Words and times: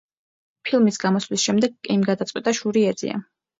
ფილმის 0.69 0.97
გამოსვლის 1.03 1.45
შემდეგ 1.49 1.77
კეიმ 1.89 2.07
გადაწყვიტა 2.09 2.57
„შური 2.63 2.85
ეძია“. 2.97 3.25